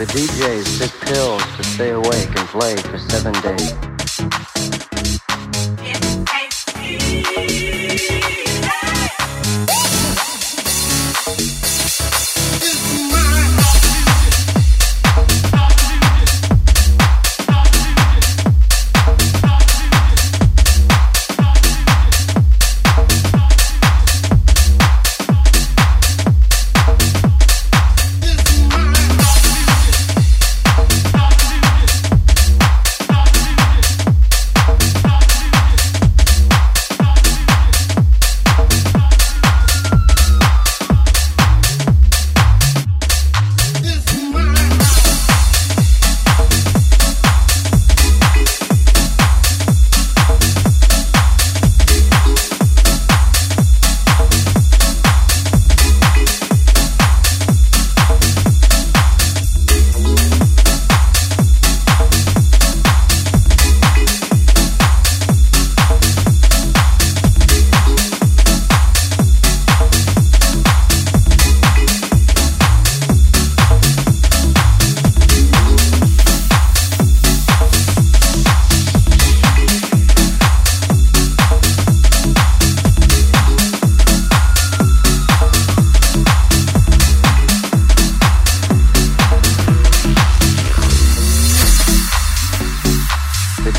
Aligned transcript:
The 0.00 0.06
DJs 0.06 0.78
took 0.78 1.00
pills 1.02 1.42
to 1.58 1.62
stay 1.62 1.90
awake 1.90 2.34
and 2.34 2.48
play 2.48 2.74
for 2.74 2.96
seven 2.96 3.34
days. 3.42 3.89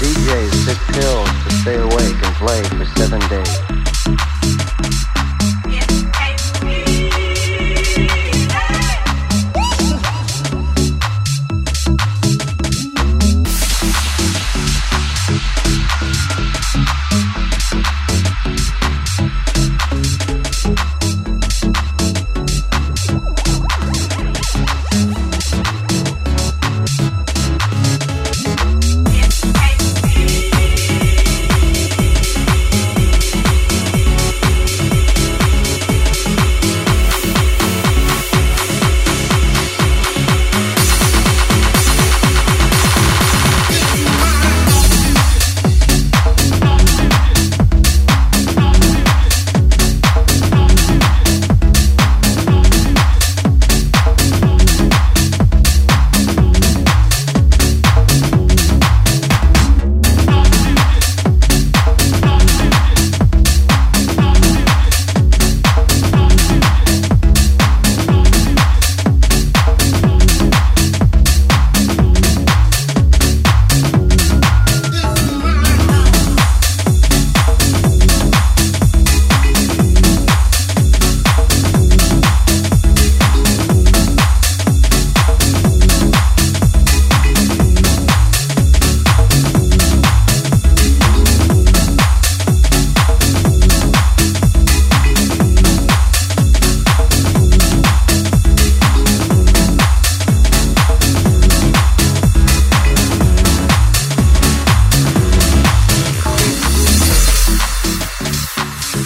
DJs 0.01 0.65
took 0.65 0.95
pills 0.95 1.29
to 1.43 1.51
stay 1.61 1.77
awake 1.77 2.15
and 2.25 2.35
play 2.37 2.63
for 2.63 2.85
seven 2.97 3.19
days. 3.29 3.70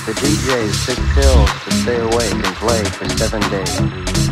The 0.06 0.12
DJs 0.12 0.86
took 0.86 1.04
pills 1.16 1.50
to 1.64 1.72
stay 1.82 2.00
awake 2.00 2.32
and 2.32 2.56
play 2.58 2.84
for 2.84 3.10
seven 3.18 3.42
days. 3.50 4.25